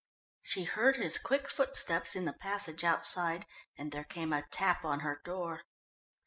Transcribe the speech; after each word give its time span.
She 0.41 0.63
heard 0.63 0.95
his 0.95 1.19
quick 1.19 1.47
footsteps 1.47 2.15
in 2.15 2.25
the 2.25 2.33
passage 2.33 2.83
outside, 2.83 3.45
and 3.77 3.91
there 3.91 4.03
came 4.03 4.33
a 4.33 4.47
tap 4.49 4.83
on 4.83 5.01
her 5.01 5.21
door. 5.23 5.61